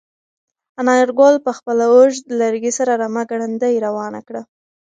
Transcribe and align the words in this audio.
انارګل 0.79 1.35
په 1.45 1.51
خپل 1.57 1.77
اوږد 1.89 2.25
لرګي 2.41 2.71
سره 2.77 2.91
رمه 3.01 3.23
ګړندۍ 3.31 3.75
روانه 3.85 4.19
کړه. 4.27 4.41